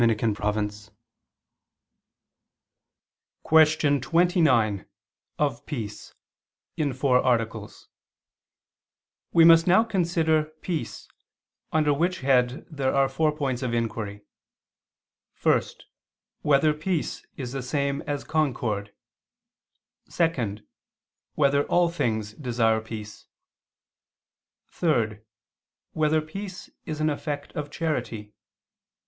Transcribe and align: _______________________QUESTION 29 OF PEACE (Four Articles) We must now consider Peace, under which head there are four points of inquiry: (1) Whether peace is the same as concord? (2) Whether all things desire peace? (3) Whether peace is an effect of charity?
_______________________QUESTION 3.43 4.01
29 4.01 4.85
OF 5.37 5.65
PEACE 5.67 6.15
(Four 6.95 7.19
Articles) 7.21 7.87
We 9.31 9.45
must 9.45 9.67
now 9.67 9.83
consider 9.83 10.45
Peace, 10.63 11.07
under 11.71 11.93
which 11.93 12.21
head 12.21 12.65
there 12.71 12.95
are 12.95 13.07
four 13.07 13.31
points 13.31 13.61
of 13.61 13.75
inquiry: 13.75 14.23
(1) 15.39 15.61
Whether 16.41 16.73
peace 16.73 17.23
is 17.37 17.51
the 17.51 17.61
same 17.61 18.01
as 18.07 18.23
concord? 18.23 18.95
(2) 20.09 20.65
Whether 21.35 21.63
all 21.65 21.89
things 21.89 22.33
desire 22.33 22.81
peace? 22.81 23.27
(3) 24.71 25.19
Whether 25.91 26.21
peace 26.21 26.71
is 26.87 26.99
an 26.99 27.11
effect 27.11 27.51
of 27.53 27.69
charity? 27.69 28.33